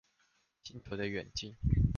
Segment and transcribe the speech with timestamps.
[0.63, 1.55] 星球的遠近